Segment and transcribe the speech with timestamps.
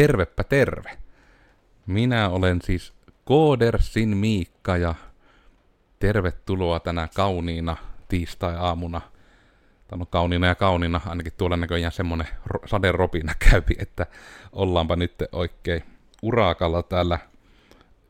[0.00, 0.98] tervepä terve.
[1.86, 2.92] Minä olen siis
[3.24, 4.94] Koodersin Miikka ja
[5.98, 7.76] tervetuloa tänä kauniina
[8.08, 9.00] tiistai-aamuna.
[9.88, 12.28] Tämä on kauniina ja kauniina, ainakin tuolla näköjään semmonen
[12.66, 14.06] saderopina käypi, että
[14.52, 15.84] ollaanpa nyt oikein
[16.22, 17.18] urakalla täällä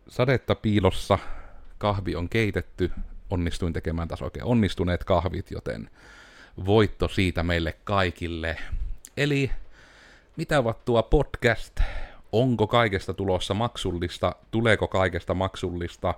[0.09, 1.19] sadetta piilossa.
[1.79, 2.91] Kahvi on keitetty,
[3.31, 5.91] onnistuin tekemään taas oikein onnistuneet kahvit, joten
[6.67, 8.57] voitto siitä meille kaikille.
[9.17, 9.51] Eli
[10.39, 11.81] mitä ovat tuo podcast?
[12.33, 14.37] Onko kaikesta tulossa maksullista?
[14.51, 16.15] Tuleeko kaikesta maksullista?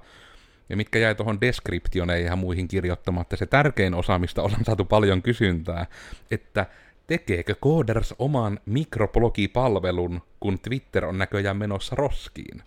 [0.68, 5.22] Ja mitkä jäi tuohon deskriptioneihin ja muihin kirjoittamatta, se tärkein osa, mistä ollaan saatu paljon
[5.22, 5.86] kysyntää,
[6.30, 6.66] että
[7.06, 12.62] tekeekö Coders oman mikroblogipalvelun, kun Twitter on näköjään menossa roskiin?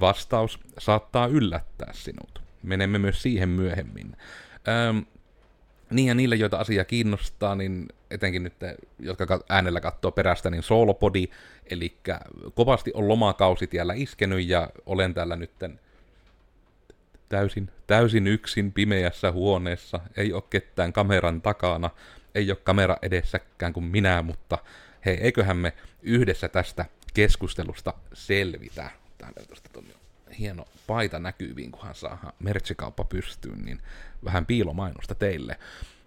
[0.00, 2.42] Vastaus saattaa yllättää sinut.
[2.62, 4.16] Menemme myös siihen myöhemmin.
[4.88, 5.04] Öm,
[5.90, 8.54] niin ja niille, joita asia kiinnostaa, niin etenkin nyt,
[8.98, 11.28] jotka äänellä katsoo perästä, niin Solopodi,
[11.70, 11.96] eli
[12.54, 15.80] kovasti on lomakausi tiellä iskenyt ja olen täällä nytten
[17.28, 21.90] täysin, täysin yksin pimeässä huoneessa, ei ole ketään kameran takana,
[22.34, 24.58] ei ole kamera edessäkään kuin minä, mutta
[25.04, 25.72] hei, eiköhän me
[26.02, 26.84] yhdessä tästä
[27.14, 28.90] keskustelusta selvitä.
[29.18, 29.70] Täällä tuosta
[30.38, 33.82] hieno paita näkyviin, kunhan saa merchikauppa pystyyn, niin
[34.24, 35.58] vähän piilomainosta teille.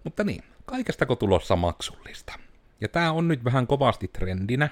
[0.04, 2.32] Mutta niin, kaikestako tulossa maksullista?
[2.80, 4.68] Ja tämä on nyt vähän kovasti trendinä,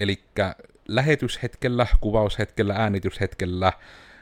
[0.00, 0.24] eli
[0.88, 3.72] lähetyshetkellä, kuvaushetkellä, äänityshetkellä,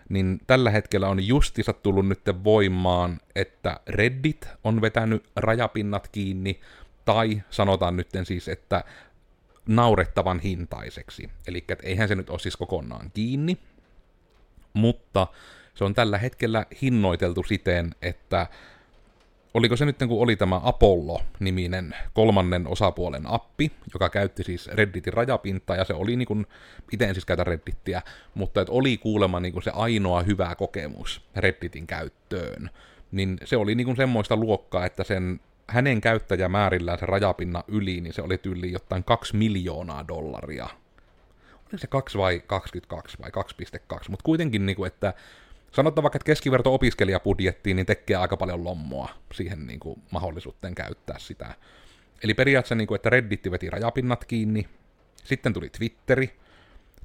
[0.09, 6.61] niin tällä hetkellä on justissa tullut nyt voimaan, että Reddit on vetänyt rajapinnat kiinni,
[7.05, 8.85] tai sanotaan nyt siis, että
[9.67, 11.31] naurettavan hintaiseksi.
[11.47, 13.59] Eli eihän se nyt ole siis kokonaan kiinni,
[14.73, 15.27] mutta
[15.75, 18.47] se on tällä hetkellä hinnoiteltu siten, että
[19.55, 25.77] oliko se nyt kun oli tämä Apollo-niminen kolmannen osapuolen appi, joka käytti siis Redditin rajapintaa,
[25.77, 26.47] ja se oli niin kuin,
[26.93, 28.03] itse en siis käytä Reddittiä,
[28.35, 32.71] mutta että oli kuulemma niin kuin se ainoa hyvä kokemus Redditin käyttöön,
[33.13, 38.13] niin se oli niin kuin semmoista luokkaa, että sen hänen käyttäjämäärillään se rajapinna yli, niin
[38.13, 40.69] se oli tyyli jotain 2 miljoonaa dollaria.
[41.55, 45.15] Oliko se 2 vai 22 vai 2,2, mutta kuitenkin, niin kuin, että
[45.73, 51.19] sanotaan vaikka, että keskiverto opiskelijabudjettiin, niin tekee aika paljon lommoa siihen niin kuin, mahdollisuuteen käyttää
[51.19, 51.55] sitä.
[52.25, 54.69] Eli periaatteessa, niin kuin, että Redditti veti rajapinnat kiinni,
[55.25, 56.37] sitten tuli Twitteri,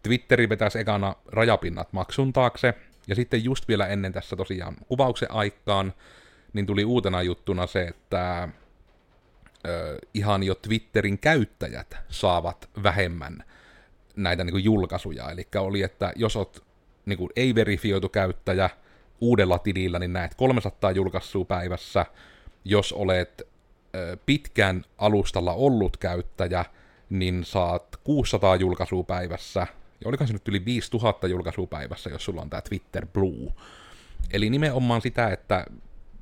[0.04, 2.74] Twitteri vetäisi ekana rajapinnat maksun taakse,
[3.08, 5.94] ja sitten just vielä ennen tässä tosiaan kuvauksen aikaan,
[6.54, 8.50] niin tuli uutena juttuna se, että
[9.68, 13.44] ö, ihan jo Twitterin käyttäjät saavat vähemmän
[14.16, 15.32] näitä niin kuin julkaisuja.
[15.32, 16.67] Eli oli, että jos olet
[17.08, 18.70] niin kuin ei-verifioitu käyttäjä
[19.22, 22.06] uudella tilillä, niin näet 300 julkaisua päivässä.
[22.66, 23.48] Jos olet
[24.26, 26.66] pitkään alustalla ollut käyttäjä,
[27.10, 29.68] niin saat 600 julkaisua päivässä.
[30.02, 33.54] Ja olikohan se nyt yli 5000 julkaisua päivässä, jos sulla on tämä Twitter Blue.
[34.32, 35.66] Eli nimenomaan sitä, että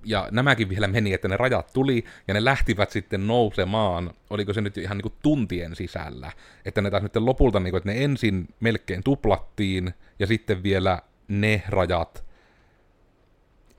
[0.06, 4.62] ja nämäkin vielä meni, että ne rajat tuli, ja ne lähtivät sitten nousemaan, oliko se
[4.62, 6.32] nyt ihan niin kuin tuntien sisällä,
[6.66, 11.02] että ne taas nyt lopulta, niin kuin, että ne ensin melkein tuplattiin, ja sitten vielä
[11.28, 12.26] ne rajat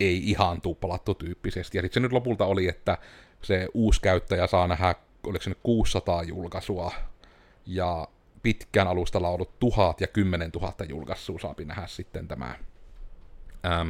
[0.01, 2.99] ei ihan tuplattu tyyppisesti, ja sitten se nyt lopulta oli, että
[3.43, 4.95] se uusi käyttäjä saa nähdä,
[5.27, 6.93] oliko se nyt 600 julkaisua,
[7.67, 8.09] ja
[8.43, 12.55] pitkään alustalla ollut tuhat ja kymmenen tuhatta julkaisua saapi nähdä sitten tämä
[13.67, 13.89] ähm,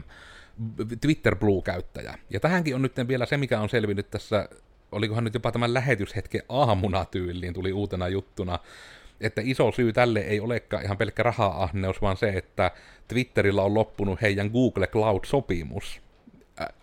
[1.01, 2.19] Twitter Blue-käyttäjä.
[2.31, 4.49] Ja tähänkin on nyt vielä se, mikä on selvinnyt tässä,
[4.93, 8.59] olikohan nyt jopa tämän lähetyshetken aamuna tyyliin, tuli uutena juttuna,
[9.21, 12.71] että iso syy tälle ei olekaan ihan pelkkä raha-ahneus, vaan se, että
[13.09, 16.01] Twitterillä on loppunut heidän Google Cloud-sopimus.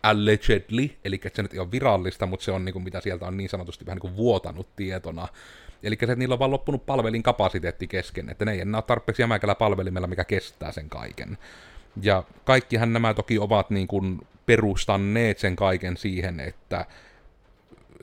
[0.04, 3.38] Allegedly, eli se nyt ei ole virallista, mutta se on niin kuin, mitä sieltä on
[3.38, 5.28] niin sanotusti vähän niin kuin vuotanut tietona.
[5.84, 8.84] Eli se, että niillä on vaan loppunut palvelin kapasiteetti kesken, että ne ei enää ole
[8.88, 11.38] tarpeeksi jämäkällä palvelimella, mikä kestää sen kaiken.
[12.02, 16.86] Ja kaikkihan nämä toki ovat niin kuin perustanneet sen kaiken siihen, että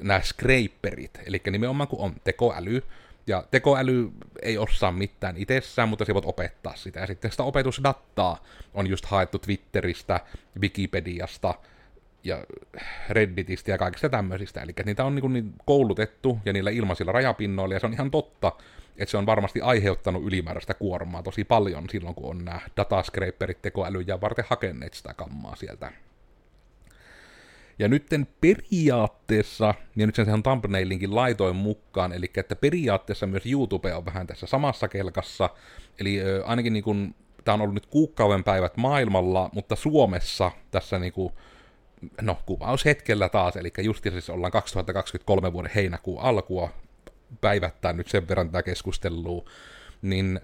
[0.02, 2.82] nämä scraperit, eli nimenomaan kun on tekoäly,
[3.26, 4.10] ja tekoäly
[4.42, 7.00] ei osaa mitään itsessään, mutta se voit opettaa sitä.
[7.00, 8.44] Ja sitten sitä opetusdataa
[8.74, 10.20] on just haettu Twitteristä,
[10.60, 11.54] Wikipediasta
[12.24, 12.44] ja
[13.08, 14.60] Redditistä ja kaikista tämmöisistä.
[14.60, 18.52] Eli niitä on niin, niin koulutettu ja niillä ilmaisilla rajapinnoilla, ja se on ihan totta,
[18.96, 24.20] että se on varmasti aiheuttanut ylimääräistä kuormaa tosi paljon silloin, kun on nämä datascraperit tekoälyjä
[24.20, 25.92] varten hakeneet sitä kammaa sieltä.
[27.78, 33.94] Ja nytten periaatteessa, ja nyt sen sehän thumbnailinkin laitoin mukaan, eli että periaatteessa myös YouTube
[33.94, 35.50] on vähän tässä samassa kelkassa,
[36.00, 37.14] eli ö, ainakin niin kuin,
[37.44, 41.32] tämä on ollut nyt kuukauden päivät maailmalla, mutta Suomessa tässä niin kuin,
[42.20, 46.70] no kuvaushetkellä taas, eli just siis ollaan 2023 vuoden heinäkuun alkua,
[47.40, 49.44] päivättää nyt sen verran tätä keskustelua,
[50.02, 50.40] niin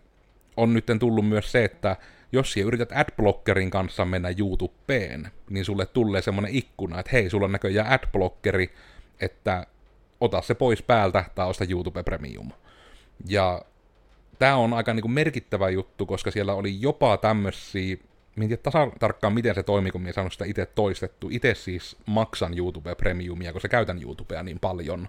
[0.57, 1.97] on nyt tullut myös se, että
[2.33, 7.45] jos sinä yrität adblockerin kanssa mennä YouTubeen, niin sulle tulee semmoinen ikkuna, että hei, sulla
[7.45, 8.75] on näköjään adblockeri,
[9.21, 9.67] että
[10.21, 12.51] ota se pois päältä tai osta YouTube Premium.
[13.29, 13.63] Ja
[14.39, 17.97] tämä on aika niinku merkittävä juttu, koska siellä oli jopa tämmöisiä,
[18.37, 21.29] en tiedä tasa tarkkaan miten se toimii, kun minä sanon sitä itse toistettu.
[21.31, 25.09] Itse siis maksan YouTube Premiumia, koska käytän YouTubea niin paljon.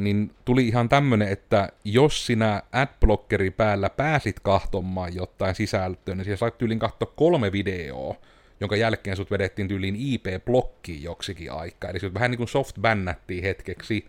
[0.00, 6.36] Niin tuli ihan tämmönen, että jos sinä adblockeri päällä pääsit kahtomaan jotain sisältöä, niin siellä
[6.36, 8.14] sait tyylin katsoa kolme videoa,
[8.60, 11.90] jonka jälkeen sut vedettiin tyyliin IP-blokkiin joksikin aikaa.
[11.90, 14.08] Eli sut vähän niin kuin soft bännättiin hetkeksi,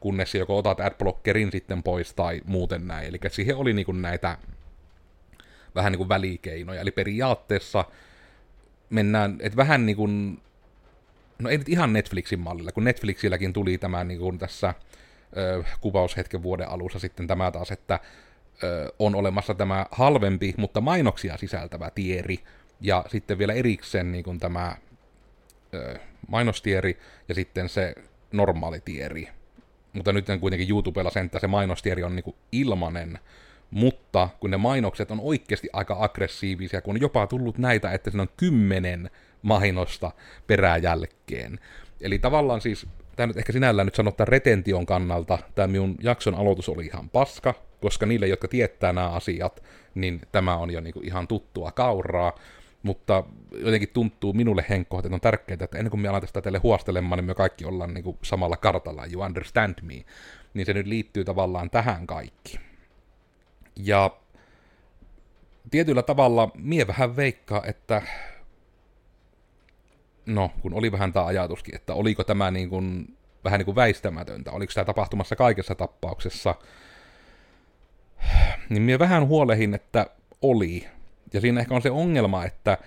[0.00, 3.06] kunnes joko otat adblockerin sitten pois tai muuten näin.
[3.06, 4.38] Eli siihen oli niin kuin näitä
[5.74, 6.80] vähän niin kuin välikeinoja.
[6.80, 7.84] Eli periaatteessa
[8.90, 10.40] mennään, että vähän niin kuin,
[11.38, 14.74] no ei nyt ihan Netflixin mallilla, kun Netflixilläkin tuli tämä niin kuin tässä
[15.36, 18.00] ö, kuvaushetken vuoden alussa sitten tämä taas, että
[18.62, 22.38] ö, on olemassa tämä halvempi, mutta mainoksia sisältävä tieri,
[22.80, 24.76] ja sitten vielä erikseen niin kuin tämä
[25.74, 25.98] ö,
[26.28, 26.98] mainostieri
[27.28, 27.94] ja sitten se
[28.32, 29.28] normaali tieri.
[29.92, 33.18] Mutta nyt kuitenkin YouTubella sen, että se mainostieri on niin kuin ilmanen,
[33.70, 38.22] mutta kun ne mainokset on oikeasti aika aggressiivisia, kun on jopa tullut näitä, että siinä
[38.22, 39.10] on kymmenen
[39.42, 40.10] mainosta
[40.46, 41.60] peräjälkeen.
[42.00, 46.68] Eli tavallaan siis, tämä nyt ehkä sinällään nyt sanottaa retention kannalta, tämä minun jakson aloitus
[46.68, 49.62] oli ihan paska, koska niille, jotka tietää nämä asiat,
[49.94, 52.32] niin tämä on jo niinku ihan tuttua kauraa,
[52.82, 53.24] mutta
[53.58, 57.18] jotenkin tuntuu minulle Henkko, että on tärkeää, että ennen kuin me aletaan sitä teille huostelemaan,
[57.18, 60.04] niin me kaikki ollaan niinku samalla kartalla, you understand me,
[60.54, 62.58] niin se nyt liittyy tavallaan tähän kaikki.
[63.76, 64.10] Ja
[65.70, 68.02] tietyllä tavalla mie vähän veikkaa, että
[70.26, 74.52] no, kun oli vähän tämä ajatuskin, että oliko tämä niin kuin, vähän niin kuin väistämätöntä,
[74.52, 76.54] oliko tämä tapahtumassa kaikessa tappauksessa,
[78.68, 80.06] niin minä vähän huolehin, että
[80.42, 80.88] oli.
[81.32, 82.78] Ja siinä ehkä on se ongelma, että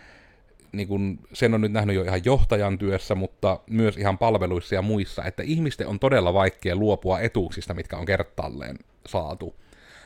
[0.72, 4.82] niin kun, sen on nyt nähnyt jo ihan johtajan työssä, mutta myös ihan palveluissa ja
[4.82, 9.56] muissa, että ihmisten on todella vaikea luopua etuuksista, mitkä on kertaalleen saatu.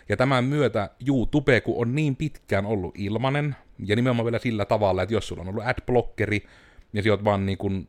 [0.10, 3.56] Ja tämän myötä YouTube, kun on niin pitkään ollut ilmanen,
[3.86, 6.44] ja nimenomaan vielä sillä tavalla, että jos sulla on ollut adblockeri,
[6.94, 7.88] niin sä oot vaan niin kuin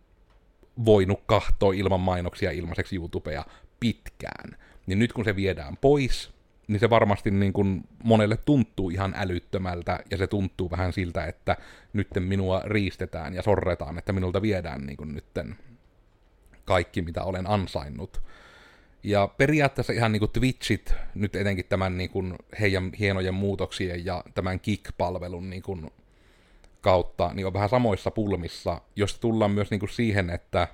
[0.84, 3.44] voinut kahtoa ilman mainoksia ilmaiseksi YouTubea
[3.80, 4.56] pitkään.
[4.86, 6.32] Niin nyt kun se viedään pois,
[6.68, 11.56] niin se varmasti niin kuin monelle tuntuu ihan älyttömältä, ja se tuntuu vähän siltä, että
[11.92, 15.56] nytten minua riistetään ja sorretaan, että minulta viedään niin kuin nytten
[16.64, 18.22] kaikki, mitä olen ansainnut.
[19.02, 24.24] Ja periaatteessa ihan niin kuin Twitchit, nyt etenkin tämän niin kuin heidän hienojen muutoksien ja
[24.34, 25.90] tämän Kick-palvelun niin kuin
[26.82, 30.68] kautta, niin on vähän samoissa pulmissa, josta tullaan myös niin kuin siihen, että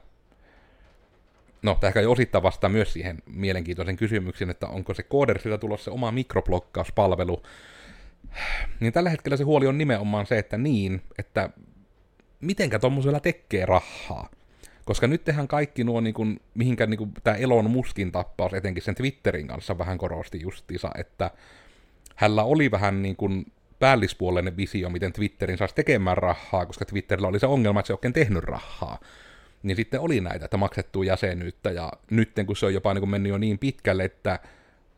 [1.62, 6.12] no, tämä ehkä osittain vastaa myös siihen mielenkiintoisen kysymyksen, että onko se Codersilla tulossa oma
[6.12, 7.43] mikroblokkauspalvelu,
[8.81, 11.50] niin tällä hetkellä se huoli on nimenomaan se, että niin, että
[12.40, 14.28] mitenkä tuommoisella tekee rahaa.
[14.84, 18.82] Koska nyt tehdään kaikki nuo, niin kuin, mihinkä niin kuin, tämä Elon Muskin tappaus etenkin
[18.82, 21.31] sen Twitterin kanssa vähän korosti justiinsa, että
[22.16, 27.38] hänellä oli vähän niin kuin päällispuolinen visio, miten Twitterin saisi tekemään rahaa, koska Twitterillä oli
[27.38, 28.98] se ongelma, että se ei oikein tehnyt rahaa.
[29.62, 33.10] Niin sitten oli näitä, että maksettuu jäsenyyttä, ja nyt kun se on jopa niin kuin
[33.10, 34.38] mennyt jo niin pitkälle, että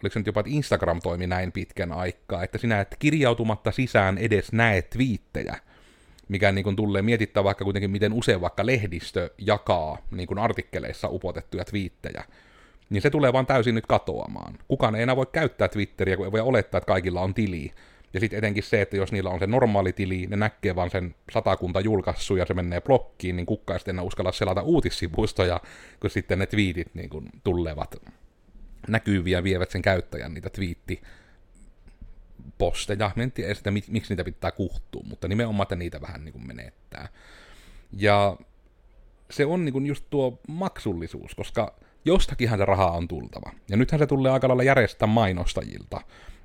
[0.03, 4.19] oliko se nyt jopa, että Instagram toimi näin pitkän aikaa, että sinä et kirjautumatta sisään
[4.19, 5.57] edes näe twiittejä,
[6.29, 11.09] mikä niin kuin tulee mietittää vaikka kuitenkin, miten usein vaikka lehdistö jakaa niin kuin artikkeleissa
[11.09, 12.25] upotettuja twiittejä,
[12.91, 14.59] niin se tulee vaan täysin nyt katoamaan.
[14.69, 17.73] Kukaan ei enää voi käyttää Twitteriä, kun ei voi olettaa, että kaikilla on tili.
[18.15, 21.15] Ja sitten etenkin se, että jos niillä on se normaali tili, ne näkee vaan sen
[21.33, 25.61] satakunta julkaissut ja se menee blokkiin, niin kukka sitten uskalla selata uutissivustoja,
[26.01, 27.97] kun sitten ne twiitit niin kuin tullevat
[28.89, 31.03] näkyviä vievät sen käyttäjän niitä twiitti
[32.59, 33.11] posteja.
[33.17, 37.09] en tiedä sitä, miksi niitä pitää kuhtua, mutta nimenomaan, että niitä vähän niin kuin menettää.
[37.93, 38.37] Ja
[39.31, 41.75] se on niin just tuo maksullisuus, koska
[42.05, 43.53] jostakinhan se rahaa on tultava.
[43.69, 46.01] Ja nythän se tulee aika lailla järjestää mainostajilta.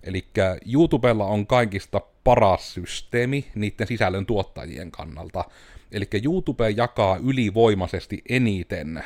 [0.05, 0.25] Eli
[0.74, 5.43] YouTubella on kaikista paras systeemi niiden sisällön tuottajien kannalta.
[5.91, 9.03] Eli YouTube jakaa ylivoimaisesti eniten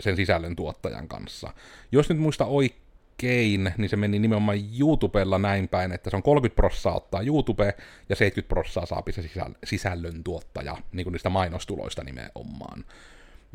[0.00, 1.52] sen sisällön tuottajan kanssa.
[1.92, 2.86] Jos nyt muista oikein,
[3.18, 7.74] Kein, niin se meni nimenomaan YouTubella näin päin, että se on 30 prossaa ottaa YouTube
[8.08, 9.22] ja 70 prossaa saapi se
[9.64, 12.84] sisällön tuottaja, niin niistä mainostuloista nimenomaan.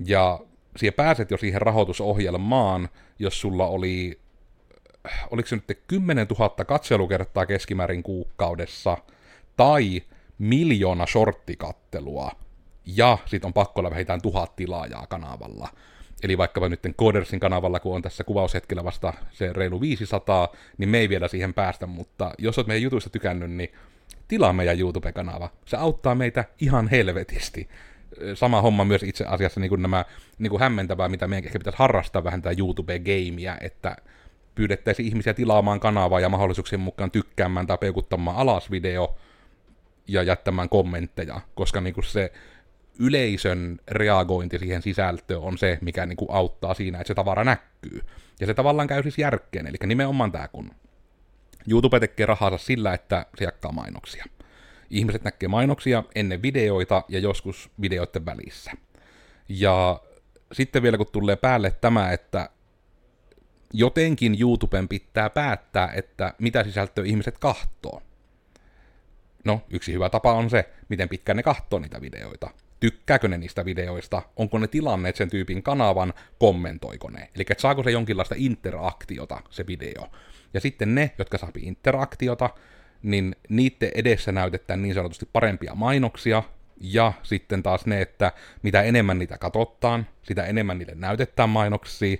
[0.05, 0.39] Ja
[0.77, 2.89] siihen pääset jo siihen rahoitusohjelmaan,
[3.19, 4.19] jos sulla oli,
[5.31, 8.97] oliko se nyt 10 000 katselukertaa keskimäärin kuukaudessa,
[9.57, 10.01] tai
[10.37, 12.31] miljoona shorttikattelua,
[12.85, 15.69] ja sit on pakko olla vähintään tuhat tilaajaa kanavalla.
[16.23, 20.97] Eli vaikkapa nyt Codersin kanavalla, kun on tässä kuvaushetkellä vasta se reilu 500, niin me
[20.97, 23.71] ei vielä siihen päästä, mutta jos olet meidän jutuista tykännyt, niin
[24.27, 25.49] tilaa meidän YouTube-kanava.
[25.65, 27.69] Se auttaa meitä ihan helvetisti.
[28.33, 30.05] Sama homma myös itse asiassa niin kuin nämä
[30.39, 33.95] niin kuin hämmentävää, mitä meidän ehkä pitäisi harrastaa vähän tämä YouTube-gameia, että
[34.61, 39.15] pyydettäisiin ihmisiä tilaamaan kanavaa ja mahdollisuuksien mukaan tykkäämään tai peukuttamaan alas video
[40.07, 42.31] ja jättämään kommentteja, koska niin kuin se
[42.99, 48.01] yleisön reagointi siihen sisältöön on se, mikä niin kuin auttaa siinä, että se tavara näkyy.
[48.39, 50.71] Ja se tavallaan käy siis järkeen, eli nimenomaan tämä, kun
[51.67, 54.25] YouTube tekee rahansa sillä, että se jakaa mainoksia.
[54.89, 58.71] Ihmiset näkee mainoksia ennen videoita ja joskus videoiden välissä.
[59.49, 60.01] Ja
[60.51, 62.49] sitten vielä kun tulee päälle tämä, että
[63.73, 68.01] jotenkin YouTuben pitää päättää, että mitä sisältöä ihmiset kahtoo.
[69.45, 72.49] No, yksi hyvä tapa on se, miten pitkään ne kahtoo niitä videoita.
[72.79, 77.29] Tykkääkö ne niistä videoista, onko ne tilanneet sen tyypin kanavan, kommentoiko ne.
[77.35, 80.07] Eli saako se jonkinlaista interaktiota, se video.
[80.53, 82.49] Ja sitten ne, jotka saa interaktiota,
[83.03, 86.43] niin niiden edessä näytetään niin sanotusti parempia mainoksia,
[86.81, 88.31] ja sitten taas ne, että
[88.63, 92.17] mitä enemmän niitä katsottaan, sitä enemmän niille näytetään mainoksia,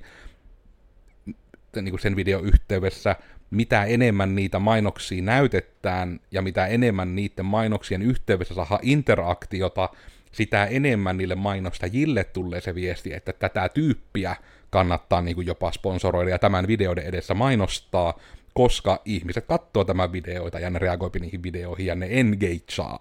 [1.75, 3.15] niin kuin sen videon yhteydessä,
[3.51, 9.89] mitä enemmän niitä mainoksia näytetään ja mitä enemmän niiden mainoksien yhteydessä saa interaktiota,
[10.31, 14.35] sitä enemmän niille mainostajille tulee se viesti, että tätä tyyppiä
[14.69, 18.19] kannattaa niin kuin jopa sponsoroida ja tämän videoiden edessä mainostaa,
[18.53, 22.99] koska ihmiset katsoo tämän videoita ja ne reagoipi niihin videoihin ja ne engagea.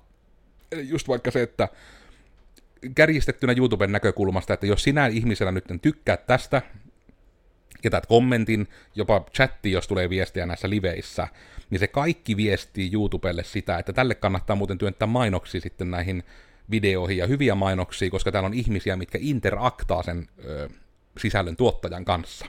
[0.82, 1.68] Just vaikka se, että
[2.94, 6.62] kärjistettynä YouTuben näkökulmasta, että jos sinä ihmisenä nyt tykkäät tästä,
[7.84, 11.28] jätät kommentin, jopa chatti, jos tulee viestiä näissä liveissä,
[11.70, 16.24] niin se kaikki viestii YouTubelle sitä, että tälle kannattaa muuten työntää mainoksia sitten näihin
[16.70, 20.68] videoihin ja hyviä mainoksia, koska täällä on ihmisiä, mitkä interaktaa sen ö,
[21.18, 22.46] sisällön tuottajan kanssa.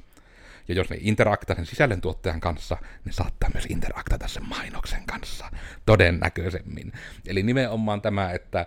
[0.67, 5.51] Ja jos ne interaktaa sen sisällön tuottajan kanssa, ne saattaa myös interaktata sen mainoksen kanssa,
[5.85, 6.91] todennäköisemmin.
[7.27, 8.65] Eli nimenomaan tämä, että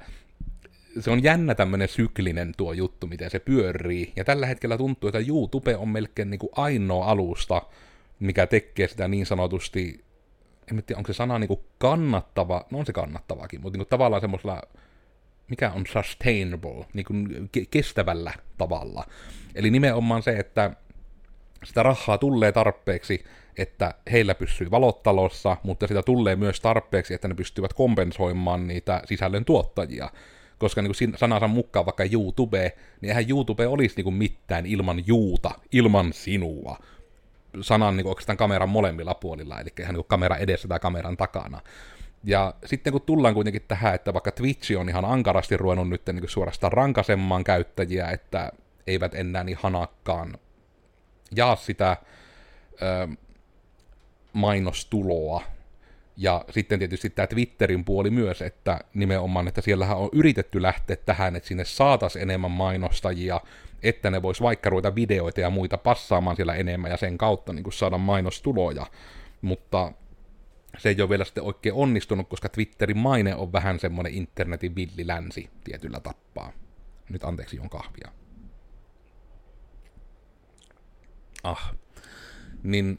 [1.01, 4.13] se on jännä tämmöinen syklinen tuo juttu, miten se pyörii.
[4.17, 7.63] Ja tällä hetkellä tuntuu, että YouTube on melkein niin kuin ainoa alusta,
[8.21, 10.05] mikä tekee sitä niin sanotusti,
[10.71, 13.91] en tiedä, onko se sana niin kuin kannattava, no on se kannattavakin, mutta niin kuin
[13.91, 14.63] tavallaan semmoisella,
[15.49, 19.05] mikä on sustainable, niin kuin ke- kestävällä tavalla.
[19.55, 20.71] Eli nimenomaan se, että
[21.65, 23.25] sitä rahaa tulee tarpeeksi,
[23.59, 29.45] että heillä pysyy valottalossa, mutta sitä tulee myös tarpeeksi, että ne pystyvät kompensoimaan niitä sisällön
[29.45, 30.11] tuottajia
[30.65, 35.07] koska niin kuin sanansa mukaan vaikka YouTube, niin eihän YouTube olisi niin kuin mitään ilman
[35.07, 36.79] juuta, ilman sinua.
[37.61, 41.61] Sanan niin oikeastaan kameran molemmilla puolilla, eli ihan niin kamera edessä tai kameran takana.
[42.25, 46.21] Ja sitten kun tullaan kuitenkin tähän, että vaikka Twitch on ihan ankarasti ruvennut nyt niin
[46.21, 48.53] kuin suorastaan rankasemmaan käyttäjiä, että
[48.87, 50.39] eivät enää niin hanakkaan
[51.37, 51.97] jaa sitä
[52.83, 53.09] ö,
[54.33, 55.43] mainostuloa
[56.17, 61.37] ja sitten tietysti tämä Twitterin puoli myös, että nimenomaan, että siellähän on yritetty lähteä tähän,
[61.37, 63.41] että sinne saataisiin enemmän mainostajia,
[63.83, 67.73] että ne vois vaikka ruveta videoita ja muita passaamaan siellä enemmän ja sen kautta niin
[67.73, 68.87] saada mainostuloja.
[69.43, 69.93] Mutta
[70.79, 75.51] se ei ole vielä sitten oikein onnistunut, koska Twitterin maine on vähän semmoinen internetin villilänsi
[75.65, 76.53] tietyllä tappaa.
[77.09, 78.09] Nyt anteeksi, on kahvia.
[81.43, 81.75] Ah.
[82.63, 82.99] Niin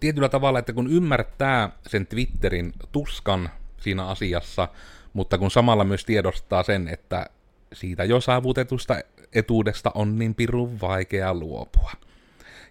[0.00, 4.68] tietyllä tavalla, että kun ymmärtää sen Twitterin tuskan siinä asiassa,
[5.12, 7.26] mutta kun samalla myös tiedostaa sen, että
[7.72, 8.96] siitä jo saavutetusta
[9.34, 11.92] etuudesta on niin pirun vaikea luopua.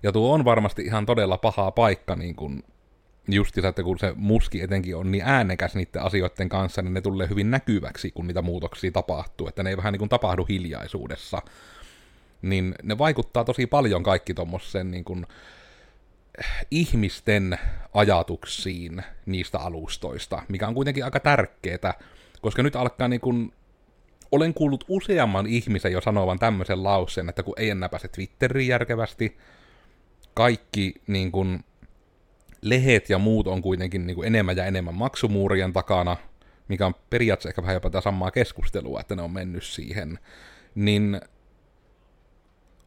[0.04, 2.64] Ja tuo on varmasti ihan todella paha paikka, niin kun
[3.28, 7.30] justiinsa, että kun se muski etenkin on niin äänekäs niiden asioiden kanssa, niin ne tulee
[7.30, 11.42] hyvin näkyväksi, kun niitä muutoksia tapahtuu, että ne ei vähän niin kuin tapahdu hiljaisuudessa.
[12.42, 15.28] Niin ne vaikuttaa tosi paljon kaikki tuommoisen niin kuin,
[16.72, 17.60] ihmisten
[17.94, 21.94] ajatuksiin niistä alustoista, mikä on kuitenkin aika tärkeää,
[22.42, 23.54] koska nyt alkaa niin kuin,
[24.32, 29.38] olen kuullut useamman ihmisen jo sanovan tämmöisen lauseen, että kun ei enää pääse Twitteriin järkevästi,
[30.34, 31.64] kaikki niin kuin,
[32.62, 36.18] lehet ja muut on kuitenkin niin kuin enemmän ja enemmän maksumuurien takana,
[36.68, 40.20] mikä on periaatteessa ehkä vähän jopa tätä samaa keskustelua, että ne on mennyt siihen,
[40.76, 41.22] niin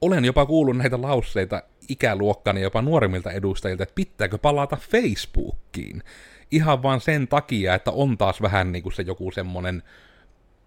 [0.00, 6.02] olen jopa kuullut näitä lauseita ikäluokkani jopa nuoremmilta edustajilta, että pitääkö palata Facebookiin.
[6.50, 9.82] Ihan vaan sen takia, että on taas vähän niin kuin se joku semmonen,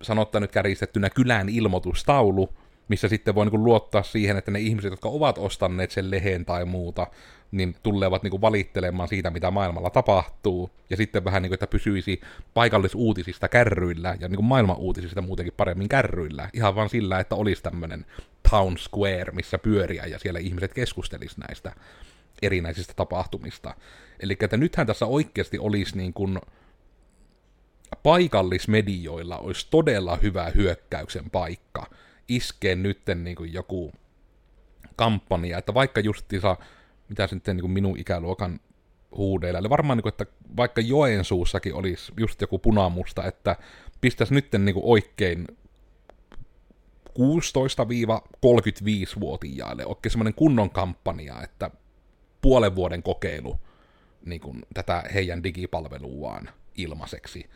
[0.01, 2.49] sanottaa nyt kärjistettynä kylän ilmoitustaulu,
[2.87, 6.65] missä sitten voi niin luottaa siihen, että ne ihmiset, jotka ovat ostaneet sen lehen tai
[6.65, 7.07] muuta,
[7.51, 12.21] niin tulevat niin valittelemaan siitä, mitä maailmalla tapahtuu, ja sitten vähän niin kuin, että pysyisi
[12.53, 18.05] paikallisuutisista kärryillä, ja niin maailman uutisista muutenkin paremmin kärryillä, ihan vaan sillä, että olisi tämmöinen
[18.49, 21.71] town square, missä pyöriä, ja siellä ihmiset keskustelis näistä
[22.41, 23.73] erinäisistä tapahtumista.
[24.19, 26.39] Eli että nythän tässä oikeasti olisi niin kuin
[28.03, 31.85] paikallismedioilla olisi todella hyvä hyökkäyksen paikka
[32.27, 33.91] iskee nytten niin kuin joku
[34.95, 36.57] kampanja, että vaikka justiinsa,
[37.09, 38.59] mitä nyt niin kuin minun ikäluokan
[39.17, 40.25] huudeilla, eli varmaan, niin kuin, että
[40.57, 43.55] vaikka Joensuussakin olisi just joku punamusta, että
[44.01, 45.47] pistäisi nytten niin kuin oikein
[47.09, 51.71] 16-35-vuotiaille oikein semmoinen kunnon kampanja, että
[52.41, 53.59] puolen vuoden kokeilu
[54.25, 57.49] niin kuin, tätä heidän digipalveluaan ilmaiseksi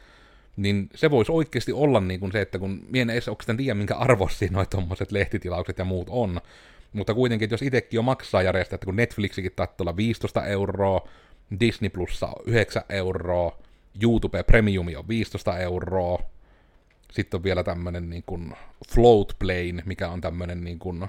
[0.58, 3.96] niin se voisi oikeasti olla niin kuin se, että kun mien ei oikeastaan tiedä, minkä
[3.96, 6.42] arvossa noin tuommoiset lehtitilaukset ja muut on,
[6.94, 11.08] mutta kuitenkin, että jos itsekin jo maksaa järjestää, että kun Netflixikin taitaa olla 15 euroa,
[11.60, 13.58] Disney Plussa on 9 euroa,
[14.02, 16.20] YouTube Premium on 15 euroa,
[17.12, 18.54] sitten on vielä tämmönen niin kuin
[18.94, 21.08] Float Plane, mikä on tämmönen niin kuin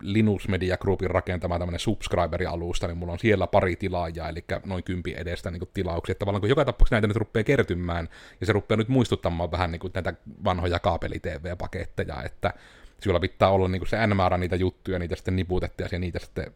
[0.00, 5.14] Linux Media Groupin rakentama tämmöinen subscriberi-alusta, niin mulla on siellä pari tilaajaa, eli noin kympi
[5.16, 6.14] edestä niin tilauksia.
[6.14, 8.08] Tavallaan kun joka tapauksessa näitä nyt rupeaa kertymään,
[8.40, 10.14] ja se rupeaa nyt muistuttamaan vähän niin kuin näitä
[10.44, 12.54] vanhoja kaapeli-TV-paketteja, että
[13.00, 16.18] sillä pitää olla niin kuin se n määrä niitä juttuja, niitä sitten niputette ja niitä
[16.18, 16.52] sitten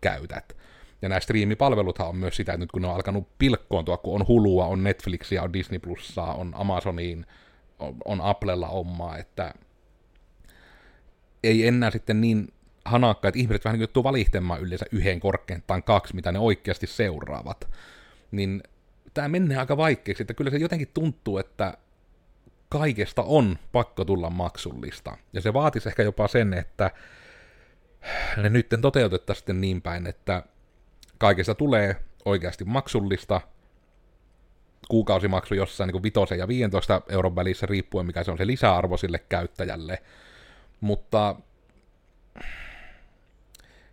[0.00, 0.56] käytät.
[1.02, 4.28] Ja nämä striimipalveluthan on myös sitä, että nyt kun ne on alkanut pilkkoontua, kun on
[4.28, 7.26] Hulua, on Netflixia, on Disney Plussaa, on Amazoniin,
[7.78, 9.54] on, on Applella omaa, että
[11.44, 12.48] ei enää sitten niin
[12.84, 17.68] hanakka, että ihmiset vähän niin joutuu valittamaan yleensä yhden korkeintaan kaksi, mitä ne oikeasti seuraavat.
[18.30, 18.62] Niin
[19.14, 21.74] tämä menee aika vaikeaksi, että kyllä se jotenkin tuntuu, että
[22.68, 25.16] kaikesta on pakko tulla maksullista.
[25.32, 26.90] Ja se vaatisi ehkä jopa sen, että
[28.36, 30.42] ne nyt toteutettaisiin sitten niin päin, että
[31.18, 33.40] kaikesta tulee oikeasti maksullista,
[34.88, 39.18] kuukausimaksu jossain niin 5 ja 15 euron välissä riippuen mikä se on se lisäarvo sille
[39.18, 40.02] käyttäjälle,
[40.80, 41.36] mutta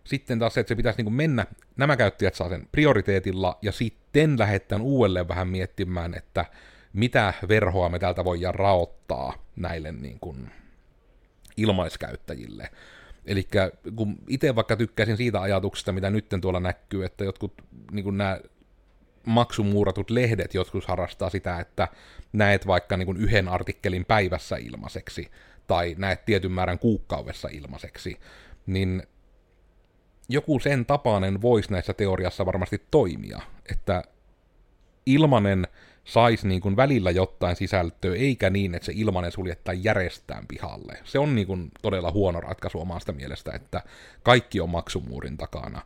[0.04, 4.38] sitten taas se, että se pitäisi niin mennä, nämä käyttäjät saa sen prioriteetilla, ja sitten
[4.38, 6.44] lähdetään uudelleen vähän miettimään, että
[6.92, 10.50] mitä verhoa me täältä voidaan raottaa näille niin kuin
[11.56, 12.70] ilmaiskäyttäjille.
[13.26, 13.48] Eli
[13.96, 17.52] kun itse vaikka tykkäisin siitä ajatuksesta, mitä nyt tuolla näkyy, että jotkut
[17.90, 18.40] niin kuin nämä
[19.26, 21.88] maksumuuratut lehdet joskus harrastaa sitä, että
[22.32, 25.30] näet vaikka niin kuin yhden artikkelin päivässä ilmaiseksi,
[25.68, 28.20] tai näet tietyn määrän kuukaudessa ilmaiseksi,
[28.66, 29.02] niin
[30.28, 34.02] joku sen tapainen voisi näissä teoriassa varmasti toimia, että
[35.06, 35.68] ilmanen
[36.04, 40.98] saisi niin kuin välillä jotain sisältöä, eikä niin, että se ilmanen suljettaa järjestään pihalle.
[41.04, 43.82] Se on niin kuin todella huono ratkaisu omasta mielestä, että
[44.22, 45.82] kaikki on maksumuurin takana.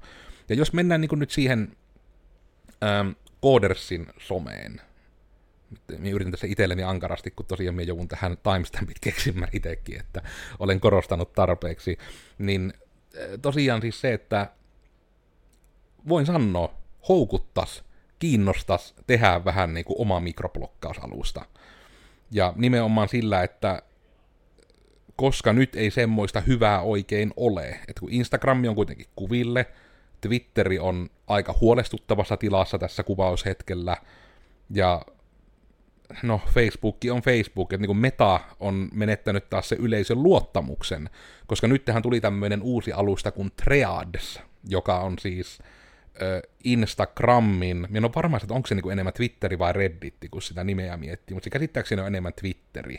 [0.49, 1.77] Ja jos mennään niin kuin nyt siihen
[2.85, 3.09] ähm,
[3.43, 4.81] Codersin someen,
[5.99, 10.23] minä yritin tässä itselleni ankarasti, kun tosiaan minä joudun tähän timestampit keksimään itsekin, että
[10.59, 11.99] olen korostanut tarpeeksi,
[12.39, 12.73] niin
[13.17, 14.51] äh, tosiaan siis se, että
[16.09, 16.75] voin sanoa,
[17.09, 17.85] houkuttas,
[18.19, 21.45] kiinnostas tehdä vähän niin kuin oma mikroblokkausalusta.
[22.31, 23.83] Ja nimenomaan sillä, että
[25.17, 29.67] koska nyt ei semmoista hyvää oikein ole, että kun Instagrami on kuitenkin kuville,
[30.21, 33.97] Twitteri on aika huolestuttavassa tilassa tässä kuvaushetkellä,
[34.71, 35.03] ja
[36.23, 41.11] no Facebook on Facebook, että niin Meta on menettänyt taas se yleisön luottamuksen,
[41.47, 45.59] koska nyt tähän tuli tämmöinen uusi alusta kuin Threads, joka on siis
[46.23, 50.43] äh, Instagramin, minä ole varma, että onko se niin kuin enemmän Twitteri vai Redditti, kun
[50.43, 52.97] sitä nimeä miettii, mutta se käsittääkseni on enemmän Twitteri.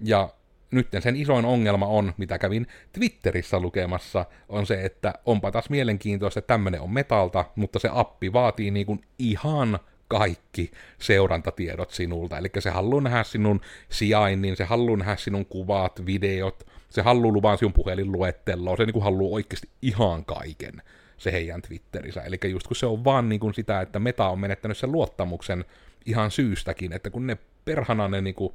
[0.00, 0.28] Ja
[0.70, 6.38] nyt sen isoin ongelma on, mitä kävin Twitterissä lukemassa, on se, että onpa taas mielenkiintoista,
[6.38, 9.78] että tämmöinen on metalta, mutta se appi vaatii niin kuin ihan
[10.12, 12.38] kaikki seurantatiedot sinulta.
[12.38, 17.56] Eli se haluaa nähdä sinun sijainnin, se haluaa nähdä sinun kuvat, videot, se haluaa luvaa
[17.56, 20.82] sinun puhelinluetteloon, se niin kuin haluaa oikeasti ihan kaiken
[21.18, 22.22] se heidän Twitterissä.
[22.22, 25.64] Eli just kun se on vaan niin kuin sitä, että Meta on menettänyt sen luottamuksen
[26.06, 28.54] ihan syystäkin, että kun ne perhana ne niin kuin,